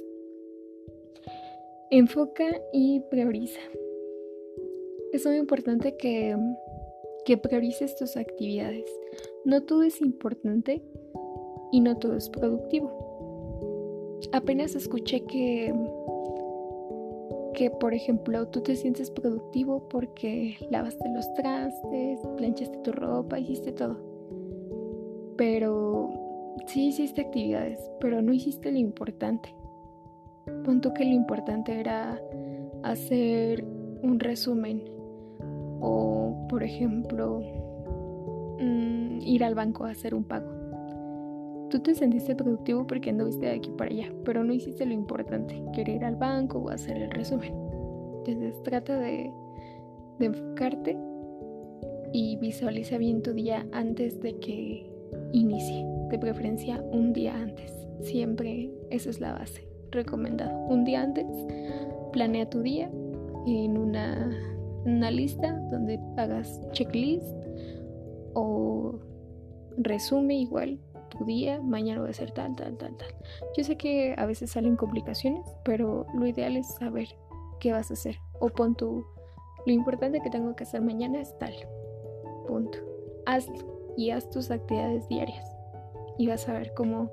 Enfoca 1.91 2.61
y 2.73 3.01
prioriza. 3.11 3.61
Es 5.13 5.27
muy 5.27 5.37
importante 5.37 5.97
que, 5.97 6.37
que 7.25 7.37
priorices 7.37 7.97
tus 7.97 8.17
actividades. 8.17 8.87
No 9.45 9.63
todo 9.63 9.83
es 9.83 10.01
importante 10.01 10.83
y 11.73 11.81
no 11.81 11.97
todo 11.99 12.17
es 12.17 12.29
productivo 12.29 13.11
apenas 14.33 14.75
escuché 14.75 15.25
que 15.25 15.75
que 17.55 17.71
por 17.71 17.93
ejemplo 17.93 18.49
tú 18.49 18.63
te 18.63 18.77
sientes 18.77 19.11
productivo 19.11 19.89
porque 19.89 20.57
lavaste 20.71 21.09
los 21.13 21.31
trastes, 21.35 22.21
planchaste 22.37 22.79
tu 22.79 22.93
ropa, 22.93 23.39
hiciste 23.39 23.73
todo. 23.73 23.99
Pero 25.37 26.09
sí 26.67 26.89
hiciste 26.89 27.23
actividades, 27.23 27.81
pero 28.01 28.23
no 28.23 28.33
hiciste 28.33 28.71
lo 28.71 28.79
importante. 28.79 29.55
Punto 30.65 30.93
que 30.95 31.05
lo 31.05 31.13
importante 31.13 31.79
era 31.79 32.21
hacer 32.83 33.65
un 34.03 34.19
resumen 34.19 34.83
o 35.81 36.47
por 36.49 36.63
ejemplo 36.63 37.41
mm, 38.59 39.21
ir 39.23 39.45
al 39.45 39.55
banco 39.55 39.85
a 39.85 39.91
hacer 39.91 40.15
un 40.15 40.25
pago. 40.25 40.49
Tú 41.71 41.81
te 41.81 41.95
sentiste 41.95 42.35
productivo 42.35 42.87
porque 42.87 43.11
anduviste 43.11 43.47
de 43.47 43.53
aquí 43.53 43.71
para 43.71 43.91
allá, 43.91 44.13
pero 44.25 44.43
no 44.43 44.53
hiciste 44.53 44.85
lo 44.87 44.93
importante, 44.93 45.63
querer 45.73 45.97
ir 45.97 46.05
al 46.05 46.17
banco 46.17 46.59
o 46.59 46.71
hacer 46.71 46.97
el 46.97 47.11
resumen. 47.11 47.55
Entonces 48.19 48.61
trata 48.65 48.99
de, 48.99 49.33
de 50.19 50.27
enfocarte 50.27 50.99
y 52.13 52.37
visualiza 52.37 52.99
bien 52.99 53.23
tu 53.23 53.33
día 53.33 53.67
antes 53.73 54.21
de 54.21 54.37
que 54.39 54.91
inicie, 55.33 55.87
de 56.11 56.19
preferencia 56.19 56.83
un 56.93 57.13
día 57.13 57.35
antes. 57.35 57.73
Siempre 58.03 58.71
eso 58.91 59.11
es 59.11 59.21
la 59.21 59.33
base, 59.33 59.69
recomendado. 59.91 60.57
Un 60.67 60.85
día 60.85 61.03
antes, 61.03 61.27
planea 62.13 62.49
tu 62.49 62.61
día 62.61 62.91
en 63.47 63.79
una, 63.79 64.31
una 64.85 65.11
lista 65.11 65.59
donde 65.71 65.99
hagas 66.17 66.61
checklist 66.73 67.35
o 68.35 68.99
resume 69.79 70.37
igual 70.37 70.79
tu 71.11 71.25
día, 71.25 71.61
mañana 71.61 72.01
voy 72.01 72.09
a 72.09 72.11
hacer 72.11 72.31
tal, 72.31 72.55
tal, 72.57 72.77
tal, 72.77 72.97
tal. 72.97 73.09
Yo 73.57 73.65
sé 73.65 73.77
que 73.77 74.15
a 74.17 74.27
veces 74.27 74.53
salen 74.53 74.77
complicaciones, 74.77 75.45
pero 75.65 76.07
lo 76.15 76.27
ideal 76.27 76.57
es 76.57 76.75
saber 76.75 77.09
qué 77.59 77.73
vas 77.73 77.91
a 77.91 77.95
hacer. 77.95 78.17
O 78.39 78.49
punto 78.49 79.05
lo 79.67 79.73
importante 79.73 80.21
que 80.21 80.31
tengo 80.31 80.57
que 80.57 80.65
hacer 80.65 80.81
mañana 80.81 81.21
es 81.21 81.37
tal. 81.39 81.55
Punto. 82.47 82.79
Hazlo. 83.27 83.79
y 83.97 84.11
haz 84.11 84.31
tus 84.31 84.51
actividades 84.51 85.07
diarias. 85.09 85.50
Y 86.21 86.27
vas 86.27 86.47
a 86.51 86.53
ver 86.53 86.75
cómo, 86.75 87.11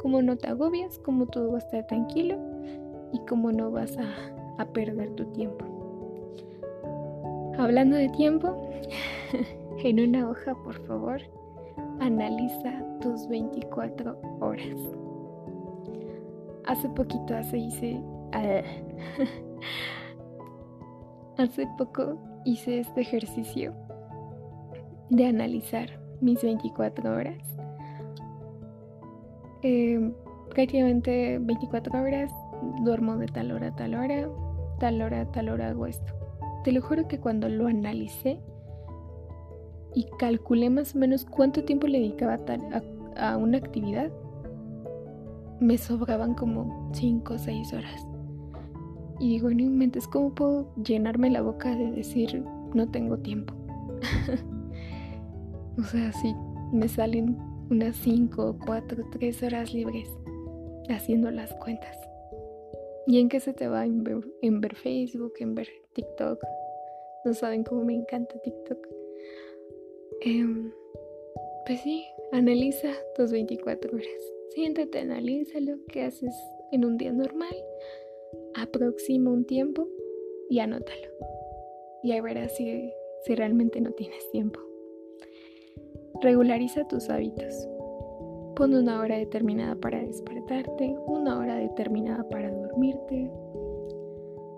cómo 0.00 0.22
no 0.22 0.36
te 0.36 0.46
agobias, 0.46 1.00
cómo 1.00 1.26
todo 1.26 1.50
va 1.50 1.56
a 1.56 1.58
estar 1.58 1.84
tranquilo 1.88 2.38
y 3.12 3.18
cómo 3.26 3.50
no 3.50 3.72
vas 3.72 3.98
a, 3.98 4.62
a 4.62 4.66
perder 4.66 5.10
tu 5.16 5.24
tiempo. 5.32 5.64
Hablando 7.58 7.96
de 7.96 8.08
tiempo, 8.10 8.70
en 9.82 9.98
una 9.98 10.30
hoja, 10.30 10.54
por 10.62 10.74
favor, 10.86 11.20
analiza 11.98 12.84
tus 13.00 13.26
24 13.26 14.16
horas. 14.40 14.78
Hace 16.66 16.88
poquito 16.90 17.34
hace 17.34 17.58
hice... 17.58 18.00
hace 21.36 21.66
poco 21.76 22.16
hice 22.44 22.78
este 22.78 23.00
ejercicio 23.00 23.74
de 25.10 25.26
analizar 25.26 25.98
mis 26.20 26.40
24 26.44 27.12
horas. 27.12 27.56
Eh, 29.68 30.12
prácticamente 30.54 31.40
24 31.40 32.00
horas 32.00 32.30
duermo 32.84 33.16
de 33.16 33.26
tal 33.26 33.50
hora 33.50 33.66
a 33.66 33.74
tal 33.74 33.96
hora, 33.96 34.28
tal 34.78 35.02
hora 35.02 35.22
a 35.22 35.32
tal 35.32 35.48
hora 35.48 35.70
hago 35.70 35.86
esto. 35.86 36.12
Te 36.62 36.70
lo 36.70 36.80
juro 36.80 37.08
que 37.08 37.18
cuando 37.18 37.48
lo 37.48 37.66
analicé 37.66 38.38
y 39.92 40.06
calculé 40.20 40.70
más 40.70 40.94
o 40.94 41.00
menos 41.00 41.24
cuánto 41.24 41.64
tiempo 41.64 41.88
le 41.88 41.98
dedicaba 41.98 42.38
a, 43.16 43.32
a 43.32 43.36
una 43.38 43.58
actividad, 43.58 44.12
me 45.58 45.76
sobraban 45.78 46.34
como 46.34 46.92
5 46.94 47.34
o 47.34 47.38
6 47.38 47.72
horas. 47.72 48.06
Y 49.18 49.30
digo, 49.30 49.50
no 49.50 49.62
inventes, 49.62 50.06
¿cómo 50.06 50.32
puedo 50.32 50.72
llenarme 50.76 51.28
la 51.28 51.42
boca 51.42 51.74
de 51.74 51.90
decir 51.90 52.44
no 52.72 52.88
tengo 52.88 53.18
tiempo? 53.18 53.52
o 55.76 55.82
sea, 55.82 56.12
si 56.12 56.36
me 56.72 56.86
salen 56.86 57.55
unas 57.70 57.96
5, 57.96 58.58
4, 58.64 59.04
3 59.12 59.42
horas 59.42 59.74
libres 59.74 60.08
haciendo 60.88 61.30
las 61.30 61.52
cuentas. 61.54 61.96
¿Y 63.06 63.20
en 63.20 63.28
qué 63.28 63.40
se 63.40 63.52
te 63.52 63.68
va? 63.68 63.84
En 63.84 64.02
ver, 64.02 64.18
en 64.42 64.60
ver 64.60 64.74
Facebook, 64.74 65.34
en 65.38 65.54
ver 65.54 65.68
TikTok. 65.94 66.40
No 67.24 67.34
saben 67.34 67.64
cómo 67.64 67.84
me 67.84 67.94
encanta 67.94 68.38
TikTok. 68.42 68.78
Em, 70.20 70.72
pues 71.66 71.80
sí, 71.82 72.04
analiza 72.32 72.88
tus 73.16 73.30
24 73.32 73.94
horas. 73.94 74.32
Siéntate, 74.50 74.98
analízalo, 75.00 75.76
qué 75.92 76.02
haces 76.02 76.34
en 76.72 76.84
un 76.84 76.96
día 76.96 77.12
normal, 77.12 77.54
aproxima 78.54 79.30
un 79.30 79.44
tiempo 79.44 79.88
y 80.48 80.60
anótalo. 80.60 81.08
Y 82.02 82.12
ahí 82.12 82.20
verás 82.20 82.56
si, 82.56 82.92
si 83.24 83.34
realmente 83.34 83.80
no 83.80 83.92
tienes 83.92 84.30
tiempo. 84.30 84.60
Regulariza 86.22 86.86
tus 86.88 87.10
hábitos. 87.10 87.68
Pon 88.54 88.74
una 88.74 89.00
hora 89.00 89.18
determinada 89.18 89.76
para 89.76 90.00
despertarte, 90.00 90.96
una 91.06 91.38
hora 91.38 91.56
determinada 91.56 92.26
para 92.30 92.50
dormirte. 92.50 93.30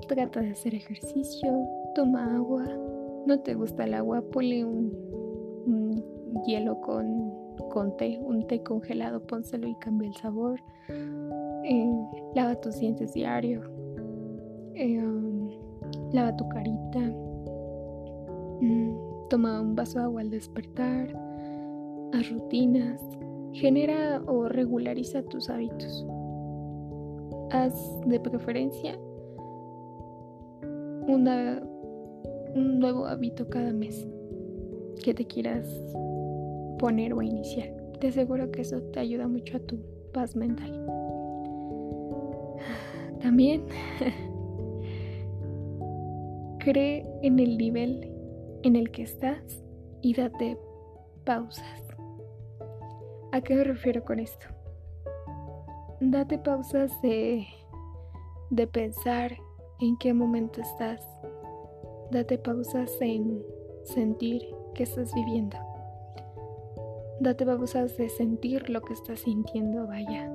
Trata 0.07 0.41
de 0.41 0.51
hacer 0.51 0.75
ejercicio, 0.75 1.67
toma 1.95 2.37
agua. 2.37 2.65
No 3.27 3.41
te 3.41 3.55
gusta 3.55 3.85
el 3.85 3.95
agua, 3.95 4.23
ponle 4.31 4.65
un, 4.65 6.05
hielo 6.47 6.81
con, 6.81 7.33
con, 7.71 7.97
té, 7.97 8.21
un 8.23 8.47
té 8.47 8.63
congelado, 8.63 9.21
pónselo 9.27 9.67
y 9.67 9.75
cambia 9.77 10.09
el 10.09 10.15
sabor. 10.15 10.61
Eh, 11.65 11.93
lava 12.37 12.55
tus 12.55 12.79
dientes 12.79 13.15
diario. 13.15 13.63
Eh, 14.75 14.97
um, 15.03 15.51
lava 16.13 16.37
tu 16.37 16.49
carita. 16.51 17.01
Mm, 18.61 19.29
toma 19.29 19.61
un 19.61 19.75
vaso 19.75 19.99
de 19.99 20.05
agua 20.05 20.21
al 20.21 20.31
despertar. 20.31 21.28
Haz 22.13 22.31
rutinas 22.31 23.01
Genera 23.53 24.23
o 24.27 24.49
regulariza 24.49 25.23
tus 25.23 25.51
hábitos. 25.51 26.07
Haz 27.51 27.75
de 28.07 28.21
preferencia 28.21 28.97
un 31.09 31.25
nuevo 32.79 33.07
hábito 33.07 33.49
cada 33.49 33.73
mes 33.73 34.07
que 35.03 35.15
te 35.15 35.25
quieras 35.25 35.67
poner 36.79 37.15
o 37.15 37.23
iniciar. 37.23 37.75
Te 37.99 38.09
aseguro 38.09 38.53
que 38.53 38.61
eso 38.61 38.81
te 38.93 39.01
ayuda 39.01 39.27
mucho 39.27 39.57
a 39.57 39.61
tu 39.61 39.79
paz 40.13 40.37
mental. 40.37 40.71
También 43.21 43.65
cree 46.61 47.05
en 47.23 47.41
el 47.41 47.59
nivel 47.59 48.13
en 48.63 48.77
el 48.77 48.91
que 48.91 49.03
estás 49.03 49.65
y 50.03 50.15
date 50.15 50.57
pausas. 51.25 51.88
¿A 53.39 53.41
qué 53.41 53.55
me 53.55 53.63
refiero 53.63 54.05
con 54.05 54.19
esto? 54.19 54.47
Date 56.01 56.41
pausas 56.41 57.01
de, 57.03 57.47
de 58.51 58.67
pensar 58.67 59.31
en 59.81 59.97
qué 59.99 60.13
momento 60.13 60.61
estás. 60.61 61.01
Date 62.11 62.37
pausas 62.39 62.91
en 63.01 63.41
sentir 63.85 64.43
qué 64.75 64.83
estás 64.83 65.15
viviendo. 65.15 65.57
Date 67.21 67.47
pausas 67.47 67.97
de 67.97 68.09
sentir 68.09 68.69
lo 68.71 68.83
que 68.83 68.95
estás 68.95 69.21
sintiendo, 69.21 69.87
vaya. 69.87 70.29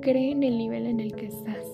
Cree 0.00 0.30
en 0.30 0.42
el 0.42 0.56
nivel 0.56 0.86
en 0.86 1.00
el 1.00 1.14
que 1.14 1.26
estás. 1.26 1.70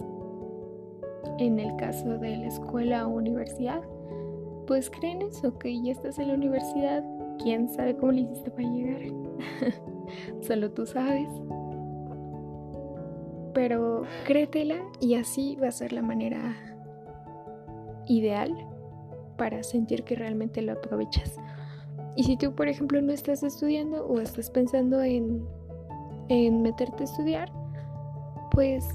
En 1.39 1.61
el 1.61 1.77
caso 1.77 2.19
de 2.19 2.37
la 2.37 2.47
escuela 2.49 3.07
o 3.07 3.11
universidad, 3.11 3.81
pues 4.67 4.91
cree 4.91 5.13
en 5.13 5.23
eso, 5.23 5.57
que 5.57 5.81
ya 5.81 5.93
estás 5.93 6.19
en 6.19 6.29
la 6.29 6.35
universidad, 6.35 7.05
quién 7.39 7.69
sabe 7.69 7.97
cómo 7.97 8.13
le 8.13 8.23
hiciste 8.23 8.51
para 8.51 8.69
llegar. 8.69 9.03
Solo 10.43 10.71
tú 10.71 10.87
sabes. 10.87 11.29
Pero 13.55 14.03
créetela 14.25 14.77
y 15.01 15.15
así 15.15 15.57
va 15.57 15.69
a 15.69 15.73
ser 15.73 15.93
la 15.93 16.03
manera 16.03 16.57
ideal 18.07 18.55
para 19.37 19.63
sentir 19.63 20.05
que 20.05 20.17
realmente 20.17 20.63
lo 20.63 20.73
aprovechas. 20.73 21.37
Y 22.17 22.25
si 22.25 22.37
tú, 22.37 22.55
por 22.55 22.69
ejemplo, 22.69 23.01
no 23.01 23.13
estás 23.13 23.43
estudiando 23.43 24.07
o 24.07 24.21
estás 24.21 24.51
pensando 24.51 25.03
en, 25.03 25.47
en 26.29 26.63
meterte 26.63 27.03
a 27.03 27.05
estudiar, 27.05 27.53
pues 28.51 28.87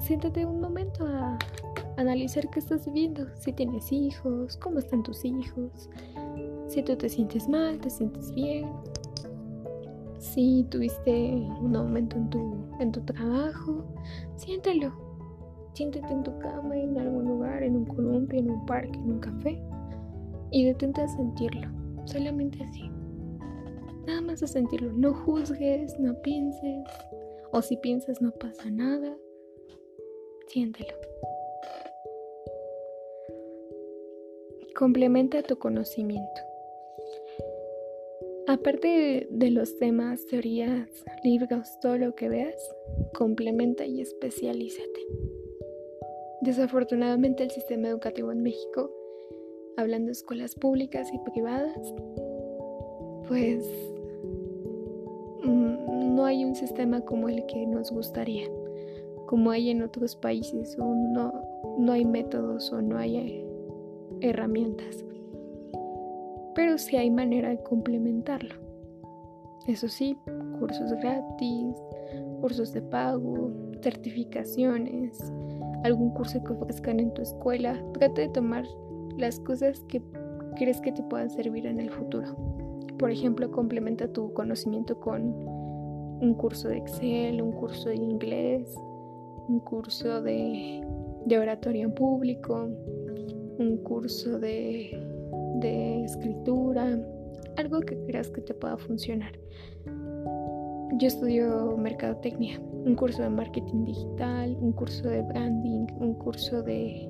siéntate 0.00 0.44
un 0.44 0.60
momento 0.60 1.06
a 1.06 1.38
analizar 1.96 2.48
qué 2.50 2.58
estás 2.58 2.86
viviendo. 2.86 3.26
Si 3.36 3.52
tienes 3.52 3.90
hijos, 3.92 4.56
cómo 4.58 4.78
están 4.78 5.02
tus 5.02 5.24
hijos, 5.24 5.88
si 6.72 6.82
tú 6.82 6.96
te 6.96 7.10
sientes 7.10 7.48
mal, 7.50 7.78
te 7.78 7.90
sientes 7.90 8.32
bien, 8.34 8.66
si 10.18 10.64
tuviste 10.70 11.12
un 11.60 11.76
aumento 11.76 12.16
en 12.16 12.30
tu, 12.30 12.54
en 12.80 12.92
tu 12.92 13.00
trabajo, 13.02 13.84
siéntelo. 14.36 14.90
Siéntete 15.74 16.06
en 16.10 16.22
tu 16.22 16.38
cama, 16.38 16.76
en 16.76 16.96
algún 16.98 17.26
lugar, 17.26 17.62
en 17.62 17.76
un 17.76 17.84
columpio, 17.84 18.38
en 18.38 18.50
un 18.50 18.64
parque, 18.64 18.98
en 18.98 19.12
un 19.12 19.20
café 19.20 19.62
y 20.50 20.64
detente 20.64 21.02
a 21.02 21.08
sentirlo. 21.08 21.68
Solamente 22.06 22.62
así. 22.64 22.90
Nada 24.06 24.22
más 24.22 24.42
a 24.42 24.46
sentirlo. 24.46 24.92
No 24.92 25.12
juzgues, 25.12 25.98
no 25.98 26.14
pienses. 26.22 26.84
O 27.52 27.60
si 27.60 27.76
piensas 27.76 28.22
no 28.22 28.30
pasa 28.32 28.70
nada. 28.70 29.14
Siéntelo. 30.48 30.94
Complementa 34.74 35.42
tu 35.42 35.58
conocimiento. 35.58 36.51
Aparte 38.48 39.28
de 39.30 39.50
los 39.50 39.78
temas, 39.78 40.26
teorías, 40.26 41.04
libros, 41.22 41.78
todo 41.80 41.96
lo 41.96 42.14
que 42.16 42.28
veas, 42.28 42.56
complementa 43.14 43.86
y 43.86 44.00
especialízate. 44.00 45.06
Desafortunadamente 46.40 47.44
el 47.44 47.52
sistema 47.52 47.88
educativo 47.88 48.32
en 48.32 48.42
México, 48.42 48.90
hablando 49.76 50.06
de 50.06 50.12
escuelas 50.12 50.56
públicas 50.56 51.08
y 51.12 51.18
privadas, 51.30 51.94
pues 53.28 53.64
mm, 55.44 56.16
no 56.16 56.24
hay 56.24 56.44
un 56.44 56.56
sistema 56.56 57.00
como 57.02 57.28
el 57.28 57.46
que 57.46 57.64
nos 57.64 57.92
gustaría, 57.92 58.48
como 59.26 59.52
hay 59.52 59.70
en 59.70 59.82
otros 59.82 60.16
países, 60.16 60.76
o 60.80 60.84
no, 60.84 61.32
no 61.78 61.92
hay 61.92 62.04
métodos 62.04 62.72
o 62.72 62.82
no 62.82 62.98
hay 62.98 63.16
eh, 63.16 63.46
herramientas 64.20 65.04
pero 66.54 66.78
sí 66.78 66.96
hay 66.96 67.10
manera 67.10 67.50
de 67.50 67.62
complementarlo. 67.62 68.54
Eso 69.66 69.88
sí, 69.88 70.16
cursos 70.58 70.92
gratis, 71.00 71.76
cursos 72.40 72.72
de 72.72 72.82
pago, 72.82 73.50
certificaciones, 73.80 75.18
algún 75.84 76.10
curso 76.10 76.42
que 76.42 76.52
ofrezcan 76.52 76.98
en 76.98 77.14
tu 77.14 77.22
escuela. 77.22 77.80
Trata 77.94 78.22
de 78.22 78.28
tomar 78.28 78.64
las 79.16 79.38
cosas 79.40 79.80
que 79.88 80.02
crees 80.56 80.80
que 80.80 80.92
te 80.92 81.02
puedan 81.04 81.30
servir 81.30 81.66
en 81.66 81.78
el 81.78 81.90
futuro. 81.90 82.36
Por 82.98 83.10
ejemplo, 83.10 83.50
complementa 83.50 84.08
tu 84.08 84.32
conocimiento 84.32 84.98
con 84.98 85.22
un 85.22 86.34
curso 86.34 86.68
de 86.68 86.78
Excel, 86.78 87.40
un 87.40 87.52
curso 87.52 87.88
de 87.88 87.96
inglés, 87.96 88.74
un 89.48 89.60
curso 89.60 90.22
de, 90.22 90.84
de 91.26 91.38
oratoria 91.38 91.84
en 91.84 91.94
público, 91.94 92.68
un 93.58 93.78
curso 93.84 94.38
de 94.38 95.11
de 95.62 96.04
escritura, 96.04 96.98
algo 97.56 97.80
que 97.80 97.96
creas 98.06 98.30
que 98.30 98.40
te 98.40 98.54
pueda 98.54 98.76
funcionar. 98.76 99.32
Yo 100.98 101.08
estudio 101.08 101.76
mercadotecnia, 101.78 102.60
un 102.60 102.94
curso 102.96 103.22
de 103.22 103.30
marketing 103.30 103.84
digital, 103.84 104.56
un 104.60 104.72
curso 104.72 105.08
de 105.08 105.22
branding, 105.22 105.86
un 105.98 106.14
curso 106.14 106.62
de, 106.62 107.08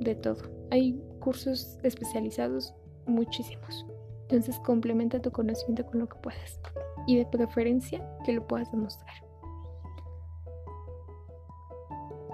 de 0.00 0.14
todo. 0.16 0.42
Hay 0.70 1.00
cursos 1.20 1.78
especializados 1.82 2.74
muchísimos. 3.06 3.86
Entonces 4.22 4.58
complementa 4.60 5.20
tu 5.20 5.30
conocimiento 5.30 5.86
con 5.86 6.00
lo 6.00 6.08
que 6.08 6.18
puedas 6.18 6.60
y 7.06 7.16
de 7.16 7.26
preferencia 7.26 8.06
que 8.24 8.32
lo 8.32 8.46
puedas 8.46 8.70
demostrar. 8.70 9.14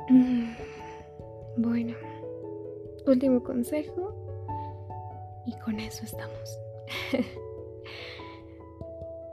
Mm, 0.08 0.50
bueno, 1.56 1.94
último 3.06 3.42
consejo 3.42 4.19
y 5.50 5.58
con 5.60 5.80
eso 5.80 6.04
estamos. 6.04 6.58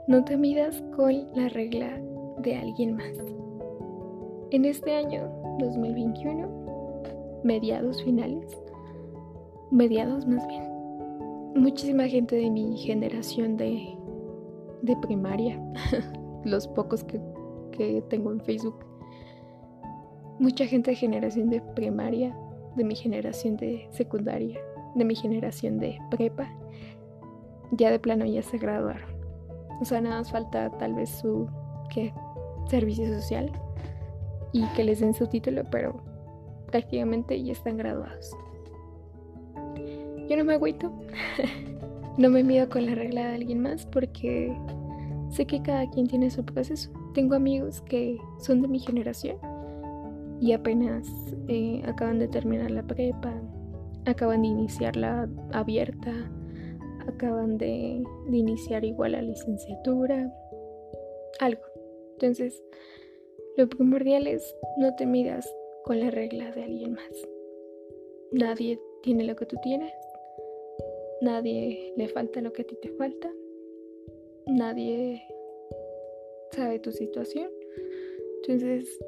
no 0.08 0.24
te 0.24 0.36
midas 0.36 0.82
con 0.96 1.32
la 1.34 1.48
regla 1.48 2.00
de 2.38 2.56
alguien 2.56 2.96
más. 2.96 3.12
En 4.50 4.64
este 4.64 4.94
año 4.94 5.30
2021, 5.58 7.40
mediados 7.44 8.02
finales, 8.02 8.46
mediados 9.70 10.26
más 10.26 10.46
bien, 10.48 10.64
muchísima 11.54 12.08
gente 12.08 12.36
de 12.36 12.50
mi 12.50 12.76
generación 12.78 13.56
de, 13.56 13.96
de 14.82 14.96
primaria, 14.96 15.60
los 16.44 16.66
pocos 16.68 17.04
que, 17.04 17.20
que 17.72 18.02
tengo 18.08 18.32
en 18.32 18.40
Facebook, 18.40 18.84
mucha 20.38 20.66
gente 20.66 20.92
de 20.92 20.96
generación 20.96 21.50
de 21.50 21.60
primaria, 21.60 22.34
de 22.76 22.84
mi 22.84 22.96
generación 22.96 23.56
de 23.56 23.86
secundaria, 23.90 24.58
de 24.98 25.04
mi 25.04 25.14
generación 25.14 25.78
de 25.78 25.98
prepa, 26.10 26.48
ya 27.72 27.90
de 27.90 27.98
plano 27.98 28.24
ya 28.24 28.42
se 28.42 28.58
graduaron. 28.58 29.08
O 29.80 29.84
sea, 29.84 30.00
nada 30.00 30.18
más 30.18 30.30
falta 30.30 30.70
tal 30.78 30.94
vez 30.94 31.10
su 31.10 31.48
¿qué? 31.90 32.12
servicio 32.68 33.06
social 33.06 33.50
y 34.52 34.64
que 34.74 34.84
les 34.84 35.00
den 35.00 35.14
su 35.14 35.26
título, 35.26 35.62
pero 35.70 36.00
prácticamente 36.70 37.42
ya 37.42 37.52
están 37.52 37.76
graduados. 37.76 38.36
Yo 40.28 40.36
no 40.36 40.44
me 40.44 40.54
agüito, 40.54 40.92
no 42.18 42.28
me 42.28 42.44
mido 42.44 42.68
con 42.68 42.86
la 42.86 42.94
regla 42.94 43.28
de 43.28 43.34
alguien 43.36 43.62
más 43.62 43.86
porque 43.86 44.54
sé 45.30 45.46
que 45.46 45.62
cada 45.62 45.88
quien 45.90 46.06
tiene 46.06 46.30
su 46.30 46.44
proceso. 46.44 46.90
Tengo 47.14 47.34
amigos 47.34 47.80
que 47.82 48.18
son 48.38 48.60
de 48.60 48.68
mi 48.68 48.78
generación 48.78 49.36
y 50.40 50.52
apenas 50.52 51.08
eh, 51.48 51.82
acaban 51.86 52.18
de 52.18 52.28
terminar 52.28 52.70
la 52.70 52.82
prepa, 52.82 53.32
acaban 54.06 54.42
de 54.42 54.48
iniciar 54.48 54.96
la 54.96 55.28
abierta, 55.52 56.12
acaban 57.06 57.58
de, 57.58 58.02
de 58.28 58.36
iniciar 58.36 58.84
igual 58.84 59.12
la 59.12 59.22
licenciatura, 59.22 60.32
algo. 61.40 61.62
Entonces, 62.12 62.62
lo 63.56 63.68
primordial 63.68 64.26
es 64.26 64.54
no 64.78 64.94
te 64.96 65.06
midas 65.06 65.48
con 65.84 66.00
la 66.00 66.10
regla 66.10 66.50
de 66.52 66.64
alguien 66.64 66.92
más. 66.92 67.28
Nadie 68.32 68.78
tiene 69.02 69.24
lo 69.24 69.36
que 69.36 69.46
tú 69.46 69.56
tienes 69.62 69.92
Nadie 71.20 71.94
le 71.96 72.06
falta 72.06 72.40
lo 72.40 72.52
que 72.52 72.62
a 72.62 72.64
ti 72.64 72.76
te 72.80 72.90
falta. 72.90 73.28
Nadie 74.46 75.20
sabe 76.52 76.78
tu 76.78 76.92
situación. 76.92 77.50
Entonces, 78.36 78.98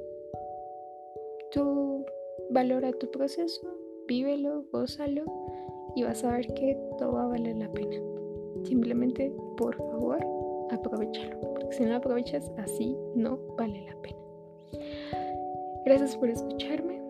tú 1.52 2.04
valora 2.50 2.92
tu 2.92 3.08
proceso, 3.12 3.62
vívelo, 4.10 4.64
gózalo 4.72 5.22
y 5.94 6.02
vas 6.02 6.24
a 6.24 6.32
ver 6.32 6.52
que 6.54 6.76
todo 6.98 7.12
va 7.12 7.22
a 7.22 7.28
valer 7.28 7.56
la 7.56 7.72
pena. 7.72 7.96
Simplemente, 8.64 9.32
por 9.56 9.76
favor, 9.76 10.18
aprovechalo. 10.72 11.38
Porque 11.40 11.72
si 11.76 11.84
no 11.84 11.90
lo 11.90 11.96
aprovechas, 11.98 12.50
así 12.58 12.96
no 13.14 13.38
vale 13.56 13.86
la 13.86 14.02
pena. 14.02 14.18
Gracias 15.84 16.16
por 16.16 16.28
escucharme. 16.28 17.00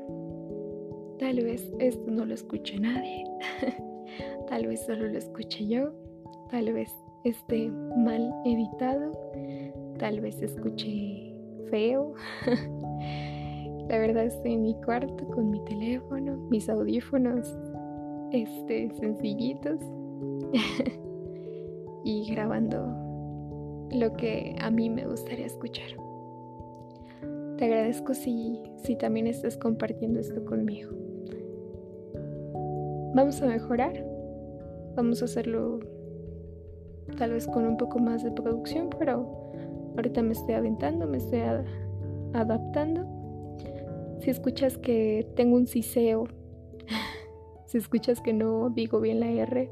Tal 1.19 1.43
vez 1.43 1.73
esto 1.79 2.11
no 2.11 2.27
lo 2.27 2.35
escuche 2.35 2.79
nadie. 2.79 3.25
Tal 4.49 4.67
vez 4.67 4.85
solo 4.85 5.09
lo 5.09 5.17
escuche 5.17 5.67
yo, 5.67 5.93
tal 6.51 6.73
vez 6.73 6.93
esté 7.23 7.71
mal 7.71 8.35
editado, 8.45 9.13
tal 9.97 10.21
vez 10.21 10.43
escuche 10.43 11.37
feo. 11.71 12.15
La 13.91 13.99
verdad 13.99 14.25
estoy 14.25 14.53
en 14.53 14.63
mi 14.63 14.75
cuarto 14.83 15.27
con 15.31 15.51
mi 15.51 15.59
teléfono, 15.65 16.37
mis 16.49 16.69
audífonos 16.69 17.59
este 18.31 18.89
sencillitos 18.93 19.81
y 22.05 22.31
grabando 22.31 23.89
lo 23.91 24.13
que 24.13 24.55
a 24.61 24.71
mí 24.71 24.89
me 24.89 25.05
gustaría 25.07 25.47
escuchar. 25.47 25.89
Te 27.57 27.65
agradezco 27.65 28.15
si, 28.15 28.63
si 28.77 28.95
también 28.95 29.27
estás 29.27 29.57
compartiendo 29.57 30.21
esto 30.21 30.45
conmigo. 30.45 30.93
Vamos 33.13 33.43
a 33.43 33.47
mejorar 33.47 34.05
Vamos 34.95 35.23
a 35.23 35.25
hacerlo 35.25 35.81
tal 37.19 37.33
vez 37.33 37.47
con 37.47 37.65
un 37.65 37.77
poco 37.77 37.99
más 37.99 38.23
de 38.23 38.31
producción, 38.31 38.91
pero 38.99 39.53
ahorita 39.97 40.23
me 40.23 40.33
estoy 40.33 40.55
aventando, 40.55 41.07
me 41.07 41.19
estoy 41.19 41.41
adaptando. 42.35 43.20
Si 44.21 44.29
escuchas 44.29 44.77
que 44.77 45.27
tengo 45.35 45.57
un 45.57 45.67
siseo, 45.67 46.29
si 47.67 47.79
escuchas 47.79 48.21
que 48.21 48.35
no 48.35 48.69
digo 48.69 49.01
bien 49.01 49.21
la 49.21 49.31
R, 49.31 49.71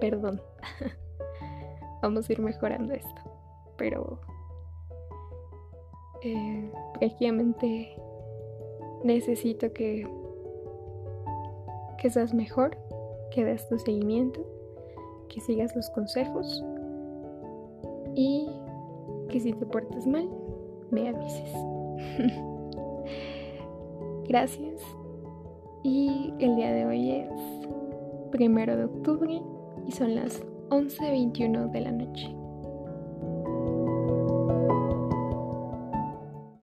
perdón. 0.00 0.40
Vamos 2.02 2.28
a 2.28 2.32
ir 2.32 2.40
mejorando 2.40 2.92
esto. 2.94 3.22
Pero 3.76 4.20
eh, 6.22 6.70
prácticamente 7.00 7.96
necesito 9.02 9.72
que, 9.72 10.06
que 11.98 12.10
seas 12.10 12.32
mejor 12.32 12.78
que 13.32 13.44
des 13.44 13.68
tu 13.68 13.76
seguimiento, 13.78 14.46
que 15.28 15.40
sigas 15.40 15.74
los 15.74 15.90
consejos 15.90 16.64
y 18.14 18.48
que 19.30 19.40
si 19.40 19.52
te 19.52 19.66
portas 19.66 20.06
mal, 20.06 20.30
me 20.92 21.08
avises. 21.08 22.44
Gracias. 24.28 24.80
Y 25.82 26.32
el 26.38 26.56
día 26.56 26.72
de 26.72 26.86
hoy 26.86 27.10
es 27.10 27.30
primero 28.32 28.76
de 28.76 28.84
octubre 28.84 29.40
y 29.86 29.92
son 29.92 30.14
las 30.14 30.42
11.21 30.70 31.70
de 31.70 31.80
la 31.80 31.92
noche. 31.92 32.43